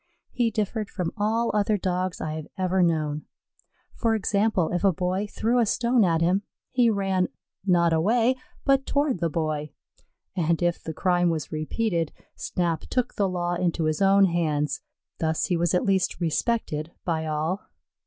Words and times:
He 0.31 0.49
differed 0.49 0.89
from 0.89 1.11
all 1.15 1.51
other 1.55 1.77
Dogs 1.77 2.19
I 2.19 2.33
have 2.33 2.47
ever 2.57 2.81
known. 2.81 3.25
For 3.93 4.15
example, 4.15 4.71
if 4.73 4.83
a 4.83 4.91
boy 4.91 5.27
threw 5.27 5.59
a 5.59 5.65
stone 5.67 6.03
at 6.03 6.21
him, 6.21 6.41
he 6.71 6.89
ran, 6.89 7.27
not 7.67 7.93
away, 7.93 8.33
but 8.65 8.87
toward 8.87 9.19
the 9.19 9.29
boy, 9.29 9.69
and 10.35 10.59
if 10.63 10.81
the 10.81 10.91
crime 10.95 11.29
was 11.29 11.51
repeated, 11.51 12.11
Snap 12.35 12.81
took 12.89 13.13
the 13.13 13.29
law 13.29 13.53
into 13.53 13.83
his 13.83 14.01
own 14.01 14.25
hands; 14.25 14.81
thus 15.19 15.45
he 15.45 15.55
was 15.55 15.75
at 15.75 15.85
least 15.85 16.19
respected 16.19 16.91
by 17.05 17.27
all. 17.27 17.67